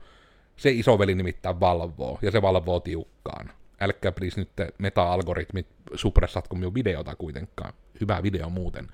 [0.56, 3.50] se isoveli nimittäin valvoo, ja se valvoo tiukkaan.
[3.80, 7.74] Älkää please nyt meta-algoritmit suppressatko minun videota kuitenkaan.
[8.02, 8.88] Hyvä video muuten.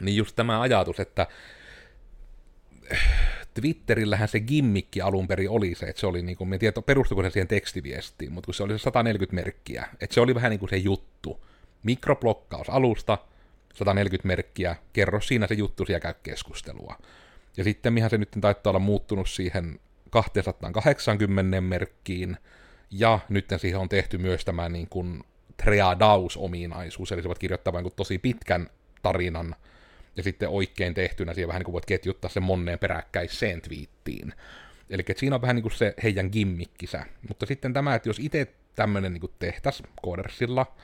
[0.00, 1.26] Niin just tämä ajatus, että
[3.54, 7.22] Twitterillähän se gimmikki alun perin oli se, että se oli niin kuin, en tiedä perustuiko
[7.22, 10.60] se siihen tekstiviestiin, mutta kun se oli se 140 merkkiä, että se oli vähän niin
[10.60, 11.44] kuin se juttu.
[11.82, 13.18] Mikroblokkaus alusta,
[13.74, 16.98] 140 merkkiä, kerro siinä se juttu ja käy keskustelua.
[17.56, 19.80] Ja sitten mihän se nyt taitaa olla muuttunut siihen
[20.10, 22.36] 280 merkkiin,
[22.90, 25.24] ja nyt siihen on tehty myös tämä niin kuin
[25.56, 28.70] treadaus-ominaisuus, eli sä voit kirjoittaa vain tosi pitkän
[29.02, 29.54] tarinan,
[30.18, 34.34] ja sitten oikein tehtynä siihen vähän niin kuin voit ketjuttaa sen monneen peräkkäiseen twiittiin.
[34.90, 37.06] Eli siinä on vähän niin kuin se heidän gimmikkisä.
[37.28, 40.76] Mutta sitten tämä, että jos itse tämmöinen niin tehtäs Codersilla,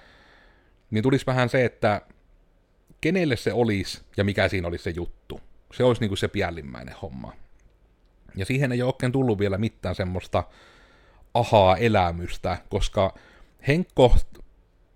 [0.91, 2.03] niin tulisi vähän se, että
[3.01, 5.41] kenelle se olisi ja mikä siinä olisi se juttu.
[5.73, 7.33] Se olisi niin kuin se piällimmäinen homma.
[8.37, 10.45] Ja siihen ei ole oikein tullut vielä mitään semmoista
[11.35, 13.15] ahaa-elämystä, koska
[13.67, 14.17] Henkko,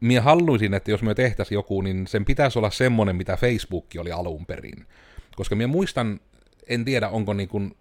[0.00, 4.12] minä haluaisin, että jos me tehtäisiin joku, niin sen pitäisi olla semmoinen, mitä Facebook oli
[4.12, 4.86] alun perin.
[5.36, 6.20] Koska minä muistan,
[6.66, 7.76] en tiedä onko niin kuin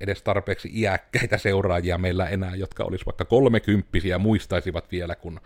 [0.00, 5.40] edes tarpeeksi iäkkäitä seuraajia meillä enää, jotka olisi vaikka kolmekymppisiä muistaisivat vielä, kun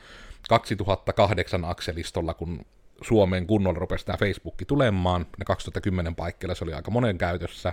[0.48, 2.66] 2008 akselistolla, kun
[3.02, 7.72] Suomeen kunnolla rupesi tämä Facebook tulemaan, ne 2010 paikkeilla se oli aika monen käytössä,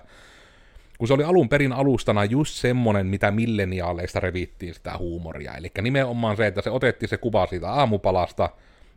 [1.01, 5.53] kun se oli alun perin alustana just semmonen, mitä milleniaaleista revittiin sitä huumoria.
[5.55, 8.49] Eli nimenomaan se, että se otettiin se kuva siitä aamupalasta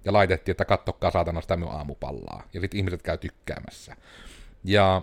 [0.05, 2.43] ja laitettiin, että kattokaa saatana sitä minun aamupallaa.
[2.55, 3.97] Ja sitten ihmiset käy tykkäämässä.
[4.65, 5.03] Ja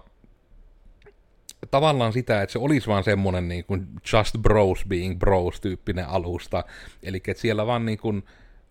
[1.72, 6.64] tavallaan sitä, että se olisi vaan semmonen niin kuin just bros being bros tyyppinen alusta.
[7.04, 8.24] Eli että siellä vaan niin kuin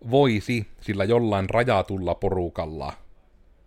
[0.09, 2.93] voisi sillä jollain rajatulla porukalla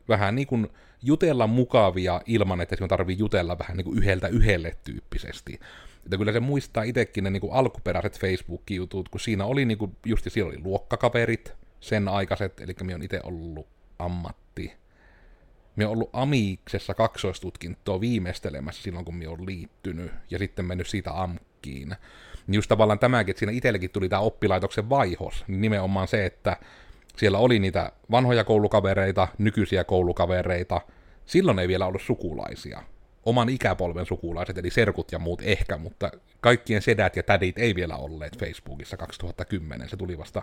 [0.09, 0.69] vähän niin kuin
[1.05, 5.61] jutella mukavia ilman, että sinun tarvii jutella vähän niin kuin yhdeltä yhdelle tyyppisesti.
[6.05, 9.97] Että kyllä se muistaa itsekin ne niin kuin alkuperäiset Facebook-jutut, kun siinä oli niin kuin,
[10.07, 13.67] just siinä oli luokkakaverit, sen aikaiset, eli minä on itse ollut
[13.99, 14.73] ammatti.
[15.77, 21.89] Minä ollut Amiksessa kaksoistutkintoa viimeistelemässä silloin, kun minä olen liittynyt, ja sitten mennyt siitä AMKkiin.
[22.47, 26.57] Niin just tavallaan tämäkin, että siinä itsellekin tuli tämä oppilaitoksen vaihos, niin nimenomaan se, että
[27.17, 30.81] siellä oli niitä vanhoja koulukavereita, nykyisiä koulukavereita.
[31.27, 32.83] Silloin ei vielä ollut sukulaisia.
[33.27, 37.97] Oman ikäpolven sukulaiset, eli serkut ja muut ehkä, mutta kaikkien sedät ja tädit ei vielä
[37.97, 39.89] olleet Facebookissa 2010.
[39.89, 40.43] Se tuli vasta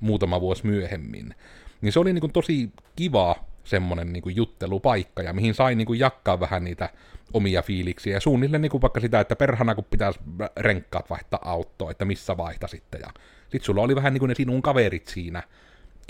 [0.00, 1.34] muutama vuosi myöhemmin.
[1.80, 5.86] Niin se oli niin kuin tosi kiva semmonen niin kuin juttelupaikka, ja mihin sai niin
[5.86, 6.88] kuin jakkaa vähän niitä
[7.32, 10.20] omia fiiliksiä, ja suunnilleen niin kuin vaikka sitä, että perhana kun pitäisi
[10.56, 13.10] renkkaat vaihtaa autoa, että missä vaihta sitten, ja
[13.48, 15.42] sit sulla oli vähän niin kuin ne sinun kaverit siinä,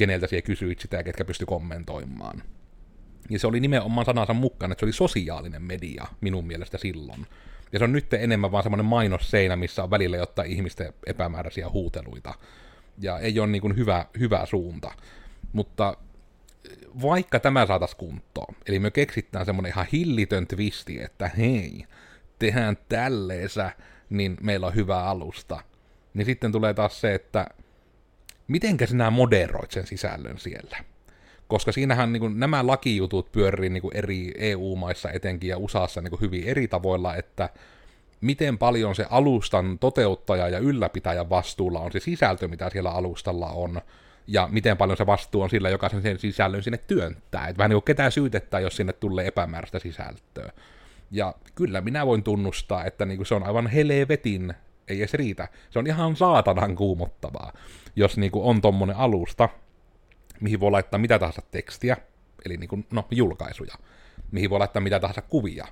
[0.00, 2.42] keneltä siellä kysyit sitä ketkä pysty kommentoimaan.
[3.30, 7.26] Ja se oli nimenomaan sanansa mukaan, että se oli sosiaalinen media minun mielestä silloin.
[7.72, 12.34] Ja se on nyt enemmän vaan semmoinen mainosseinä, missä on välillä jotain ihmisten epämääräisiä huuteluita.
[12.98, 14.92] Ja ei ole niin kuin hyvä, hyvä suunta.
[15.52, 15.96] Mutta
[17.02, 21.84] vaikka tämä saataisiin kuntoon, eli me keksittään semmoinen ihan hillitön twisti, että hei,
[22.38, 23.72] tehdään tälleensä,
[24.10, 25.62] niin meillä on hyvä alusta.
[26.14, 27.46] Niin sitten tulee taas se, että
[28.50, 30.76] mitenkä sinä moderoit sen sisällön siellä?
[31.48, 36.10] Koska siinähän niin kuin, nämä lakijutut pyörii niin kuin eri EU-maissa etenkin ja USAssa niin
[36.10, 37.48] kuin hyvin eri tavoilla, että
[38.20, 43.80] miten paljon se alustan toteuttaja ja ylläpitäjän vastuulla on se sisältö, mitä siellä alustalla on,
[44.26, 47.48] ja miten paljon se vastuu on sillä, joka sen sisällön sinne työntää.
[47.48, 50.52] Että vähän niin kuin ketään syytetään, jos sinne tulee epämääräistä sisältöä.
[51.10, 54.54] Ja kyllä minä voin tunnustaa, että niin kuin se on aivan helvetin
[54.90, 55.48] ei edes riitä.
[55.70, 57.52] Se on ihan saatanan kuumottavaa,
[57.96, 59.48] jos niinku on tommonen alusta,
[60.40, 61.96] mihin voi laittaa mitä tahansa tekstiä,
[62.44, 63.74] eli niinku, no, julkaisuja,
[64.32, 65.66] mihin voi laittaa mitä tahansa kuvia,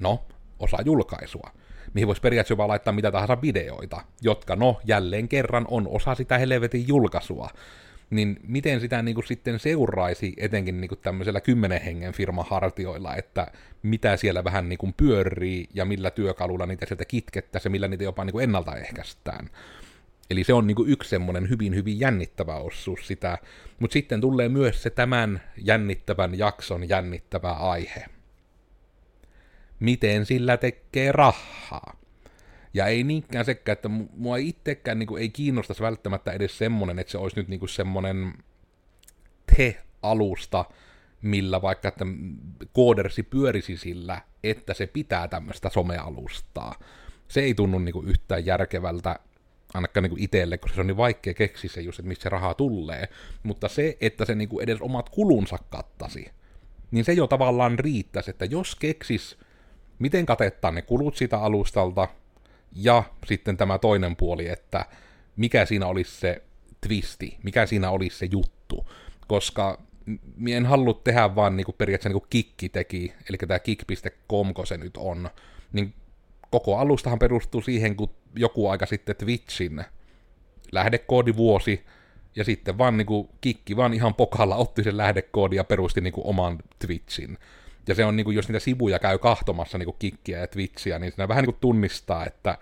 [0.00, 0.24] no,
[0.58, 1.50] osa julkaisua,
[1.94, 6.88] mihin voisi periaatteessa laittaa mitä tahansa videoita, jotka, no, jälleen kerran on osa sitä helvetin
[6.88, 7.48] julkaisua,
[8.12, 13.16] niin miten sitä niin kuin sitten seuraisi etenkin niin kuin tämmöisellä kymmenen hengen firman hartioilla,
[13.16, 13.46] että
[13.82, 18.04] mitä siellä vähän niin kuin pyörii ja millä työkalulla niitä sieltä kitkettäisiin ja millä niitä
[18.04, 19.48] jopa niin kuin ennaltaehkäistään.
[20.30, 23.38] Eli se on niin kuin yksi semmoinen hyvin, hyvin jännittävä osuus sitä,
[23.78, 28.04] mutta sitten tulee myös se tämän jännittävän jakson jännittävä aihe.
[29.80, 32.01] Miten sillä tekee rahaa?
[32.74, 37.10] Ja ei niinkään sekään, että mua itsekään niin kuin, ei kiinnostaisi välttämättä edes semmonen, että
[37.10, 38.34] se olisi nyt niin kuin semmonen
[39.56, 40.64] te-alusta,
[41.22, 42.04] millä vaikka että
[42.72, 46.74] koodersi pyörisi sillä, että se pitää tämmöistä somealustaa.
[47.28, 49.18] Se ei tunnu niin kuin yhtään järkevältä,
[49.74, 52.54] ainakaan niin itselle, koska se on niin vaikea keksiä se just, että mistä se raha
[52.54, 53.08] tulee.
[53.42, 56.26] Mutta se, että se niin kuin edes omat kulunsa kattasi,
[56.90, 59.38] niin se jo tavallaan riittäisi, että jos keksis,
[59.98, 62.08] miten katettaa ne kulut sitä alustalta,
[62.74, 64.86] ja sitten tämä toinen puoli, että
[65.36, 66.42] mikä siinä olisi se
[66.80, 68.86] twisti, mikä siinä olisi se juttu,
[69.26, 69.82] koska
[70.36, 74.54] minä en halua tehdä vaan niin kuin periaatteessa niin kuin Kikki teki, eli tämä kick.com,
[74.64, 75.30] se nyt on,
[75.72, 75.94] niin
[76.50, 79.84] koko alustahan perustuu siihen, kun joku aika sitten Twitchin
[80.72, 81.84] lähdekoodivuosi,
[82.36, 86.12] ja sitten vaan niin kuin Kikki vaan ihan pokalla otti sen lähdekoodin ja perusti niin
[86.12, 87.38] kuin oman Twitchin.
[87.88, 90.98] Ja se on niin kuin, jos niitä sivuja käy kahtomassa niin kuin Kikkiä ja Twitchiä,
[90.98, 92.58] niin siinä vähän niin kuin tunnistaa, että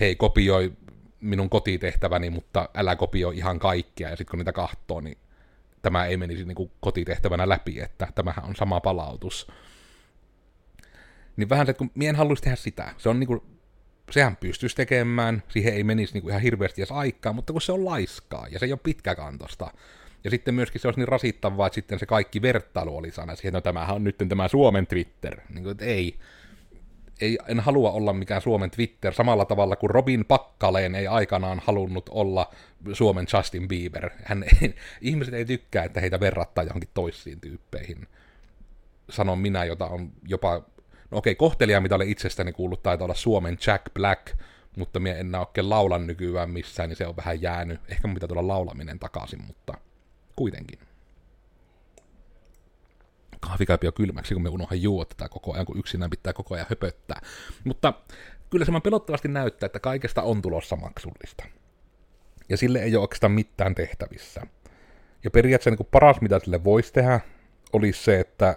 [0.00, 0.72] hei, kopioi
[1.20, 5.18] minun kotitehtäväni, mutta älä kopioi ihan kaikkia, ja sitten kun niitä kahtoo, niin
[5.82, 9.46] tämä ei menisi niin kuin kotitehtävänä läpi, että tämähän on sama palautus.
[11.36, 13.42] Niin vähän se, että kun mien en haluaisi tehdä sitä, se on niin kuin,
[14.10, 17.72] sehän pystyisi tekemään, siihen ei menisi niin kuin ihan hirveästi edes aikaa, mutta kun se
[17.72, 19.70] on laiskaa, ja se ei ole pitkäkantosta,
[20.24, 23.48] ja sitten myöskin se olisi niin rasittavaa, että sitten se kaikki vertailu olisi aina siihen,
[23.48, 25.40] että no tämähän on nyt tämä Suomen Twitter.
[25.48, 26.18] Niin kuin, että ei,
[27.20, 32.08] ei, en halua olla mikään Suomen Twitter samalla tavalla kuin Robin Pakkaleen ei aikanaan halunnut
[32.08, 32.50] olla
[32.92, 34.10] Suomen Justin Bieber.
[34.24, 38.08] Hän ei, ihmiset ei tykkää, että heitä verrattaa johonkin toisiin tyyppeihin.
[39.10, 40.62] Sanon minä, jota on jopa,
[41.10, 44.38] no okei, kohtelija, mitä olen itsestäni kuullut, taitaa olla Suomen Jack Black,
[44.76, 47.80] mutta minä en oikein laulan nykyään missään, niin se on vähän jäänyt.
[47.88, 49.74] Ehkä mun pitää tulla laulaminen takaisin, mutta
[50.36, 50.78] kuitenkin
[53.44, 56.54] kahvi käypi jo kylmäksi, kun me unohan juo tätä koko ajan, kun yksinään pitää koko
[56.54, 57.20] ajan höpöttää.
[57.64, 57.92] Mutta
[58.50, 61.44] kyllä se vaan pelottavasti näyttää, että kaikesta on tulossa maksullista.
[62.48, 64.40] Ja sille ei ole oikeastaan mitään tehtävissä.
[65.24, 67.20] Ja periaatteessa niin paras, mitä sille voisi tehdä,
[67.72, 68.56] olisi se, että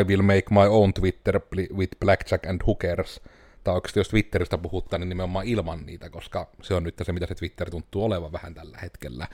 [0.00, 1.40] I will make my own Twitter
[1.76, 3.20] with blackjack and hookers.
[3.64, 7.26] Tai oikeasti jos Twitteristä puhuttaa, niin nimenomaan ilman niitä, koska se on nyt se, mitä
[7.26, 9.28] se Twitter tuntuu olevan vähän tällä hetkellä.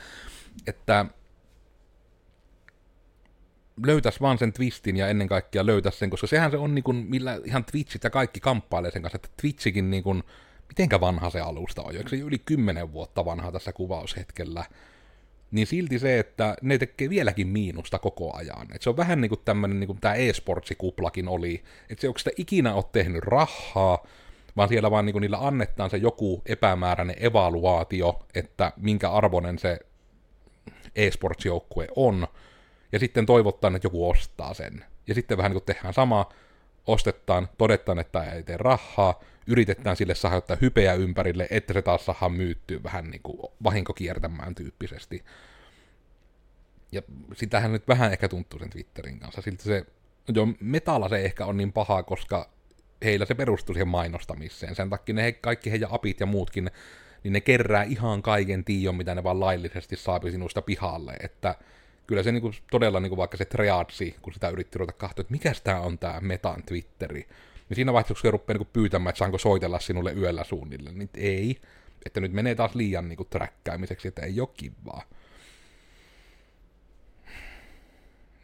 [0.67, 1.07] Että
[3.87, 6.97] löytäisi vaan sen twistin ja ennen kaikkea löytäisi sen, koska sehän se on niin kuin,
[6.97, 10.23] millä ihan Twitchit ja kaikki kamppailee sen kanssa, että Twitchikin niin kuin,
[10.69, 14.65] mitenkä vanha se alusta on, eikö se yli kymmenen vuotta vanha tässä kuvaushetkellä,
[15.51, 18.67] niin silti se, että ne tekee vieläkin miinusta koko ajan.
[18.75, 22.19] Et se on vähän niin kuin tämmöinen, niin kuin tämä e-sportsikuplakin oli, että se onko
[22.19, 24.07] sitä ikinä ole tehnyt rahaa,
[24.57, 29.79] vaan siellä vaan niin kuin niillä annetaan se joku epämääräinen evaluaatio, että minkä arvoinen se
[30.97, 32.27] e-sportsjoukkue on,
[32.93, 34.85] ja sitten toivottaan, että joku ostaa sen.
[35.07, 36.29] Ja sitten vähän niin kuin tehdään sama,
[36.87, 42.33] ostetaan, todetaan, että ei tee rahaa, yritetään sille saada hypeä ympärille, että se taas saadaan
[42.33, 45.25] myyttyä vähän niin kuin vahinkokiertämään tyyppisesti.
[46.93, 49.43] Ja sitähän nyt vähän ehkä tuntuu sen Twitterin kanssa.
[49.43, 49.87] Silti se,
[50.35, 52.51] jo metalla se ehkä on niin paha, koska
[53.05, 54.75] heillä se perustuu siihen mainostamiseen.
[54.75, 56.71] Sen takia ne he, kaikki heidän apit ja muutkin,
[57.25, 61.13] niin ne kerää ihan kaiken tiion, mitä ne vaan laillisesti saapi sinusta pihalle.
[61.21, 61.55] Että
[62.09, 65.53] kyllä se niinku todella niinku vaikka se Treatsi, kun sitä yritti ruveta katsoa, että mikä
[65.65, 67.29] tämä on tämä Metan Twitteri,
[67.69, 71.61] niin siinä vaiheessa, kun rupeaa niinku pyytämään, että saanko soitella sinulle yöllä suunnille, niin ei.
[72.07, 75.03] Että nyt menee taas liian niinku träkkäämiseksi, että ei ole kivaa.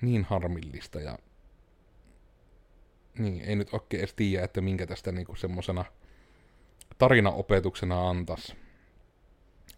[0.01, 1.19] Niin harmillista ja
[3.19, 5.85] niin, ei nyt oikein edes tiedä, että minkä tästä niinku semmosena
[6.99, 8.57] tarinaopetuksena antas.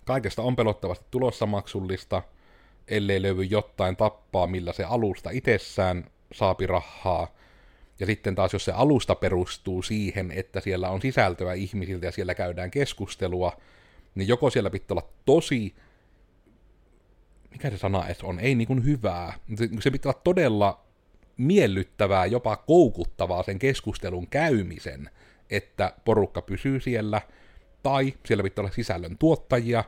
[0.05, 2.23] Kaikesta on pelottavasti tulossa maksullista–
[2.89, 7.35] ellei löydy jotain tappaa, millä se alusta itsessään saapi rahaa.
[8.01, 12.35] Ja sitten taas, jos se alusta perustuu siihen, että siellä on sisältöä ihmisiltä ja siellä
[12.35, 13.53] käydään keskustelua,
[14.15, 15.75] niin joko siellä pitää olla tosi,
[17.51, 19.39] mikä se sana edes on, ei niin kuin hyvää,
[19.81, 20.87] se pitää olla todella
[21.37, 25.11] miellyttävää, jopa koukuttavaa sen keskustelun käymisen,
[25.51, 27.21] että porukka pysyy siellä,
[27.83, 29.85] tai siellä pitää olla sisällön tuottajia,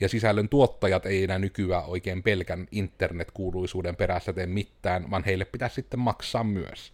[0.00, 5.74] ja sisällön tuottajat ei enää nykyään oikein pelkän internetkuuluisuuden perässä tee mitään, vaan heille pitäisi
[5.74, 6.92] sitten maksaa myös.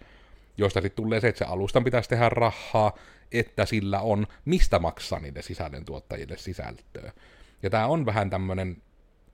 [0.59, 2.99] Josta sitten tulee se, että se alustan pitäisi tehdä rahaa,
[3.33, 7.13] että sillä on mistä maksaa niille sisällön tuottajille sisältöä.
[7.63, 8.83] Ja tämä on vähän tämmöinen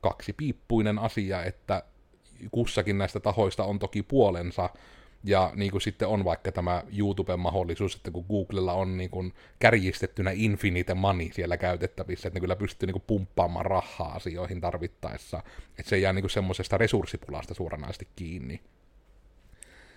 [0.01, 1.83] kaksipiippuinen asia, että
[2.51, 4.71] kussakin näistä tahoista on toki puolensa,
[5.25, 9.33] ja niin kuin sitten on vaikka tämä YouTuben mahdollisuus, että kun Googlella on niin kuin
[9.59, 15.43] kärjistettynä infinite money siellä käytettävissä, että ne kyllä pystyy niin kuin pumppaamaan rahaa asioihin tarvittaessa,
[15.79, 18.61] että se ei jää niin kuin semmoisesta resurssipulasta suoranaisesti kiinni.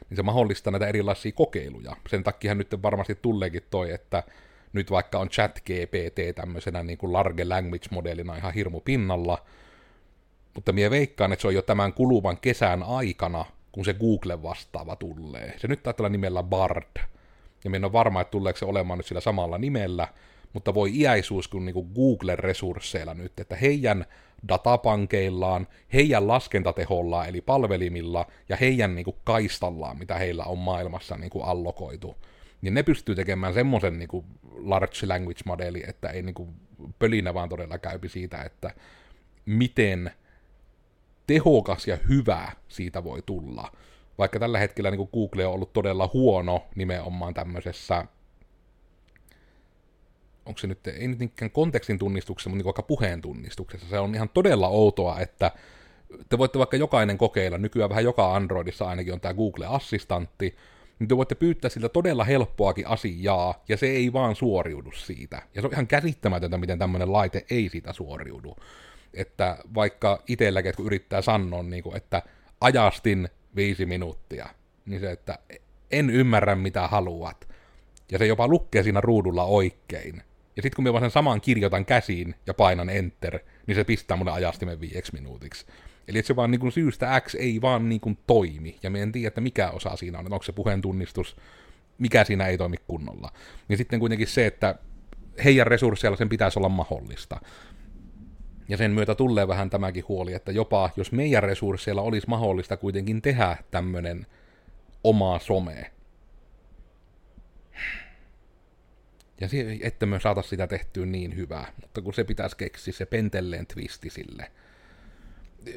[0.10, 1.96] Niin se mahdollistaa näitä erilaisia kokeiluja.
[2.10, 4.24] Sen takia nyt varmasti tulleekin toi, että
[4.74, 9.46] nyt vaikka on chat GPT tämmöisenä niin kuin large language-modelina ihan hirmu pinnalla,
[10.54, 13.46] mutta mie veikkaan, että se on jo tämän kuluvan kesän aikana
[13.80, 15.54] kun se Google vastaava tulee.
[15.58, 16.98] Se nyt taitaa olla nimellä Bard.
[17.64, 20.08] Ja minä en ole varma, että tuleeko se olemaan nyt sillä samalla nimellä,
[20.54, 24.06] mutta voi iäisuus kuin niinku Google-resursseilla nyt, että heidän
[24.48, 32.16] datapankeillaan, heidän laskentatehollaan eli palvelimilla ja heidän niinku kaistallaan, mitä heillä on maailmassa niinku allokoitu,
[32.62, 34.26] niin ne pystyy tekemään semmoisen niinku
[34.58, 36.54] large language modeli, että ei niinku
[37.00, 38.72] pölinä vaan todella käypi siitä, että
[39.46, 40.12] miten
[41.30, 43.72] tehokas ja hyvä siitä voi tulla.
[44.18, 48.06] Vaikka tällä hetkellä niin Google on ollut todella huono nimenomaan tämmöisessä,
[50.46, 53.90] onko se nyt, ei nyt niinkään kontekstin tunnistuksessa, mutta niin vaikka puheen tunnistuksessa.
[53.90, 55.52] Se on ihan todella outoa, että
[56.30, 60.56] te voitte vaikka jokainen kokeilla, nykyään vähän joka Androidissa ainakin on tämä Google Assistantti,
[61.00, 65.42] niin te voitte pyytää siltä todella helppoakin asiaa, ja se ei vaan suoriudu siitä.
[65.56, 68.56] Ja se on ihan käsittämätöntä, miten tämmöinen laite ei siitä suoriudu.
[69.14, 72.22] Että vaikka itselläkin, kun yrittää sanoa, niin kuin, että
[72.62, 74.50] ajastin viisi minuuttia,
[74.86, 75.40] niin se, että
[75.92, 77.48] en ymmärrä mitä haluat.
[78.12, 80.24] Ja se jopa lukee siinä ruudulla oikein.
[80.56, 84.18] Ja sitten kun mä vaan sen saman kirjoitan käsiin ja painan enter, niin se pistää
[84.18, 85.66] mulle ajastimen viieksi minuutiksi.
[86.08, 89.12] Eli se vaan niin kuin syystä X ei vaan niin kuin toimi, ja me en
[89.12, 91.36] tiedä, että mikä osa siinä on, onko se puheen tunnistus,
[91.98, 93.32] mikä siinä ei toimi kunnolla.
[93.70, 94.76] Ja sitten kuitenkin se, että
[95.44, 97.42] heidän resursseilla sen pitäisi olla mahdollista.
[98.70, 103.22] Ja sen myötä tulee vähän tämäkin huoli, että jopa jos meidän resursseilla olisi mahdollista kuitenkin
[103.22, 104.26] tehdä tämmöinen
[105.04, 105.92] oma some,
[109.42, 109.48] ja
[109.82, 114.10] että me saata sitä tehtyä niin hyvää, mutta kun se pitäisi keksiä se pentelleen twisti
[114.10, 114.52] sille.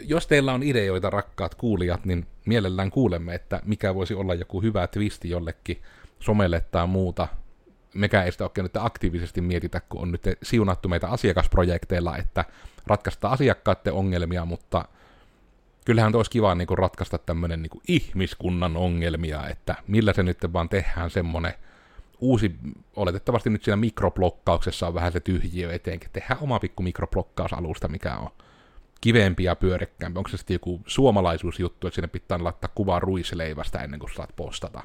[0.00, 4.87] Jos teillä on ideoita, rakkaat kuulijat, niin mielellään kuulemme, että mikä voisi olla joku hyvä
[4.87, 5.83] twisti jollekin
[6.20, 7.28] somelle tai muuta.
[7.94, 12.44] Mekä ei sitä oikein nyt aktiivisesti mietitä, kun on nyt siunattu meitä asiakasprojekteilla, että
[12.87, 14.85] ratkaista asiakkaiden ongelmia, mutta
[15.85, 20.68] kyllähän olisi kiva niin kuin ratkaista tämmöinen niin ihmiskunnan ongelmia, että millä se nyt vaan
[20.68, 21.55] tehdään semmoinen
[22.20, 22.55] uusi,
[22.96, 26.11] oletettavasti nyt siinä mikroblokkauksessa on vähän se tyhjiö eteenkin.
[26.12, 28.31] Tehdään oma pikku mikroblokkausalusta, mikä on
[29.00, 30.18] kivempi ja pyörekkäämpi.
[30.18, 34.83] Onko se sitten joku suomalaisuusjuttu, että sinne pitää laittaa kuvaa ruisleivästä ennen kuin saat postata.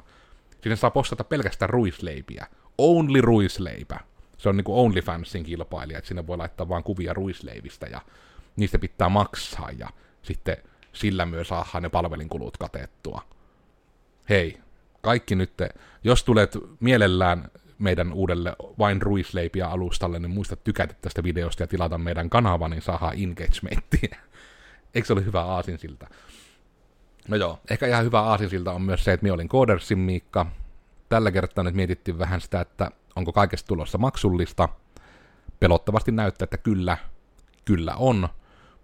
[0.62, 2.46] Sinne saa postata pelkästään ruisleipiä.
[2.78, 4.00] Only ruisleipä.
[4.38, 8.00] Se on niinku OnlyFansin kilpailija, että sinne voi laittaa vain kuvia ruisleivistä ja
[8.56, 9.88] niistä pitää maksaa ja
[10.22, 10.56] sitten
[10.92, 13.22] sillä myös saadaan ne palvelinkulut katettua.
[14.28, 14.60] Hei,
[15.00, 15.52] kaikki nyt,
[16.04, 21.98] jos tulet mielellään meidän uudelle vain ruisleipiä alustalle, niin muista tykätä tästä videosta ja tilata
[21.98, 24.16] meidän kanava, niin saadaan engagementtia.
[24.94, 26.06] Eikö se ole hyvä aasinsilta?
[27.28, 30.46] No joo, ehkä ihan hyvä aasinsilta on myös se, että minä olin Codersin Miikka.
[31.08, 34.68] Tällä kertaa nyt mietittiin vähän sitä, että onko kaikesta tulossa maksullista.
[35.60, 36.98] Pelottavasti näyttää, että kyllä,
[37.64, 38.28] kyllä on,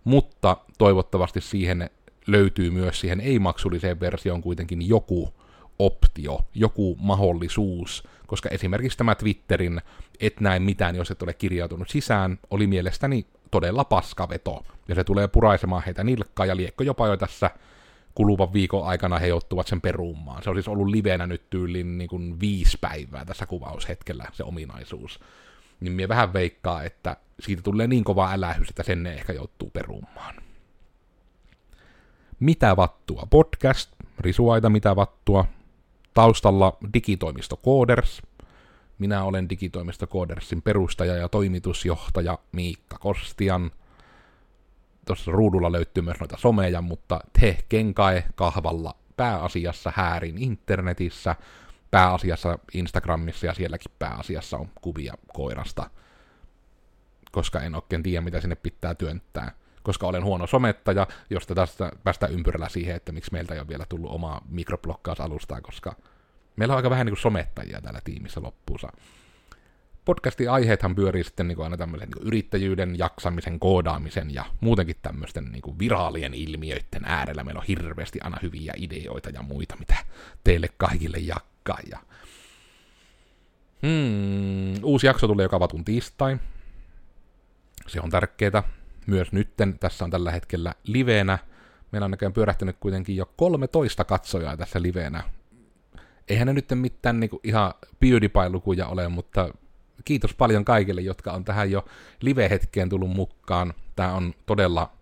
[0.04, 1.90] mutta toivottavasti siihen
[2.26, 5.34] löytyy myös siihen ei-maksulliseen versioon kuitenkin joku
[5.78, 9.80] optio, joku mahdollisuus, koska esimerkiksi tämä Twitterin
[10.20, 15.28] et näe mitään, jos et ole kirjautunut sisään, oli mielestäni todella paskaveto, ja se tulee
[15.28, 17.50] puraisemaan heitä nilkkaa, ja liekko jopa jo tässä
[18.14, 20.42] kuluvan viikon aikana he joutuvat sen perumaan.
[20.42, 25.20] Se on siis ollut livenä nyt tyylin niin kuin viisi päivää tässä kuvaushetkellä, se ominaisuus.
[25.80, 29.70] Niin minä vähän veikkaa, että siitä tulee niin kova älähys, että sen ne ehkä joutuu
[29.70, 30.34] perumaan.
[32.40, 35.44] Mitä vattua podcast, risuaita mitä vattua,
[36.14, 38.22] Taustalla digitoimisto Coders.
[38.98, 43.70] Minä olen digitoimisto Codersin perustaja ja toimitusjohtaja Miikka Kostian.
[45.04, 51.36] Tuossa ruudulla löytyy myös noita someja, mutta te kenkae kahvalla pääasiassa häärin internetissä,
[51.90, 55.90] pääasiassa Instagramissa ja sielläkin pääasiassa on kuvia koirasta,
[57.32, 59.52] koska en oikein tiedä, mitä sinne pitää työntää
[59.84, 63.86] koska olen huono somettaja, josta tästä päästään ympyrällä siihen, että miksi meiltä ei ole vielä
[63.88, 65.94] tullut omaa mikroblokkaus-alustaa, koska
[66.56, 68.88] meillä on aika vähän niin kuin somettajia täällä tiimissä loppuunsa.
[70.04, 75.44] Podcastin aiheethan pyörii sitten niin kuin aina tämmöisen niin yrittäjyyden, jaksamisen, koodaamisen ja muutenkin tämmöisten
[75.44, 77.44] niin kuin viraalien ilmiöiden äärellä.
[77.44, 79.96] Meillä on hirveästi aina hyviä ideoita ja muita, mitä
[80.44, 81.78] teille kaikille jakkaa.
[81.90, 81.98] Ja...
[83.82, 86.38] Hmm, uusi jakso tulee joka vatun tiistai.
[87.86, 88.62] Se on tärkeää
[89.06, 89.78] myös nytten.
[89.78, 91.38] Tässä on tällä hetkellä liveenä.
[91.92, 95.22] Meillä on näköjään pyörähtänyt kuitenkin jo 13 katsojaa tässä liveenä.
[96.28, 99.48] Eihän ne nyt mitään niin ihan PewDiePie-lukuja ole, mutta
[100.04, 101.84] kiitos paljon kaikille, jotka on tähän jo
[102.20, 103.74] live-hetkeen tullut mukaan.
[103.96, 104.92] Tämä on todella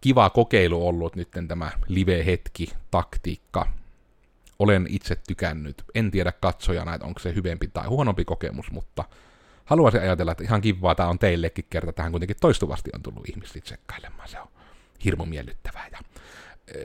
[0.00, 3.66] kiva kokeilu ollut nyt tämä live-hetki, taktiikka.
[4.58, 5.84] Olen itse tykännyt.
[5.94, 9.04] En tiedä katsojana, että onko se hyvempi tai huonompi kokemus, mutta
[9.64, 11.92] haluaisin ajatella, että ihan kivaa tämä on teillekin kerta.
[11.92, 14.28] Tähän kuitenkin toistuvasti on tullut ihmiset tsekkailemaan.
[14.28, 14.48] Se on
[15.04, 15.88] hirmu miellyttävää.
[15.92, 15.98] Ja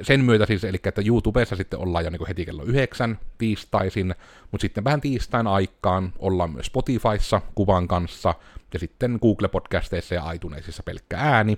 [0.01, 4.15] sen myötä siis, eli että YouTubessa sitten ollaan jo niin heti kello yhdeksän tiistaisin,
[4.51, 8.33] mutta sitten vähän tiistain aikaan ollaan myös Spotifyssa kuvan kanssa,
[8.73, 11.57] ja sitten Google-podcasteissa ja iTunesissa pelkkä ääni,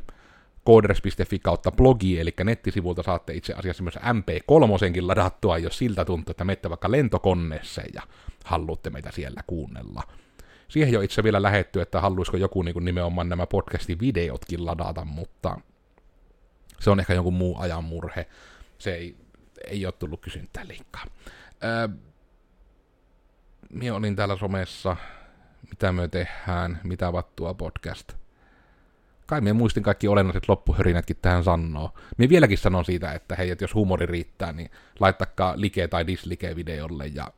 [0.65, 6.43] coders.fi kautta blogi, eli nettisivulta saatte itse asiassa myös MP3 ladattua, jos siltä tuntuu, että
[6.43, 8.01] menette vaikka lentokoneeseen ja
[8.45, 10.03] haluatte meitä siellä kuunnella.
[10.67, 15.57] Siihen jo itse vielä lähetty, että haluaisiko joku niin nimenomaan nämä podcastin videotkin ladata, mutta
[16.79, 18.27] se on ehkä jonkun muu ajan murhe.
[18.77, 19.15] Se ei,
[19.67, 21.05] ei ole tullut kysyntää liikaa.
[21.63, 21.87] Öö,
[23.69, 24.97] minä olin täällä somessa,
[25.69, 28.13] mitä me tehdään, mitä vattua podcast.
[29.25, 31.93] kai me muistin kaikki olennaiset loppuhörinätkin tähän sanoo.
[32.17, 36.55] Me vieläkin sanon siitä, että hei, että jos humori riittää, niin laittakaa like tai dislike
[36.55, 37.31] videolle ja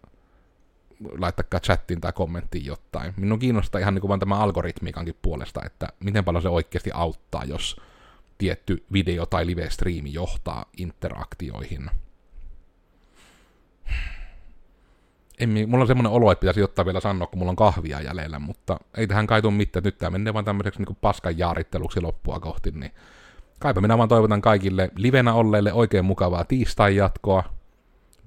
[1.18, 3.14] laittakaa chattiin tai kommenttiin jotain.
[3.18, 7.44] Minun kiinnostaa ihan niin kuin vaan tämä algoritmiikankin puolesta, että miten paljon se oikeasti auttaa,
[7.46, 7.82] jos
[8.42, 11.92] tietty video tai live-striimi johtaa interaktioihin.
[15.40, 18.40] En, mulla on semmoinen olo, että pitäisi ottaa vielä sanoa, kun mulla on kahvia jäljellä,
[18.40, 19.84] mutta ei tähän kai tule mitään.
[19.84, 22.92] Nyt tämä menee vaan tämmöiseksi niin paskan jaaritteluksi loppua kohti, niin
[23.60, 27.44] kaipa minä vaan toivotan kaikille livenä olleille oikein mukavaa tiistai jatkoa.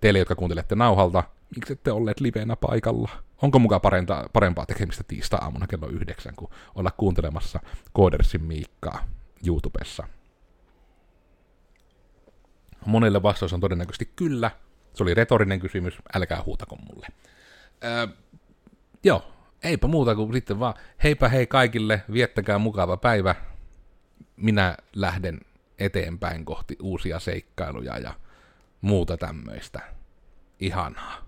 [0.00, 1.24] Teille, jotka kuuntelette nauhalta,
[1.56, 3.10] miksi ette olleet livenä paikalla?
[3.42, 7.60] Onko mukaan parempaa, parempaa tekemistä tiistai-aamuna kello yhdeksän, kuin olla kuuntelemassa
[7.92, 9.04] Koodersin Miikkaa
[9.46, 10.08] YouTubessa?
[12.86, 14.50] Monelle vastaus on todennäköisesti kyllä.
[14.94, 17.06] Se oli retorinen kysymys, älkää huutako mulle.
[17.84, 18.06] Öö,
[19.04, 19.32] joo,
[19.62, 23.34] eipä muuta kuin sitten vaan heipä hei kaikille, viettäkää mukava päivä.
[24.36, 25.40] Minä lähden
[25.78, 28.14] eteenpäin kohti uusia seikkailuja ja
[28.80, 29.80] muuta tämmöistä.
[30.60, 31.24] Ihanaa.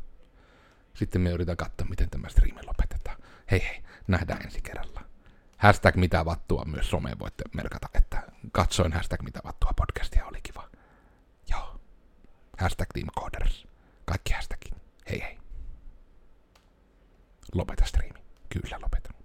[0.94, 3.16] Sitten me yritän katsoa, miten tämä striimi lopetetaan.
[3.50, 5.05] Hei hei, nähdään ensi kerralla
[5.56, 10.68] hashtag mitä vattua myös someen voitte merkata, että katsoin hashtag mitä vattua podcastia, oli kiva.
[11.50, 11.80] Joo.
[12.58, 13.66] Hashtag Team Coders.
[14.04, 14.74] Kaikki hashtagit.
[15.10, 15.38] Hei hei.
[17.54, 18.18] Lopeta striimi.
[18.48, 19.15] Kyllä lopeta.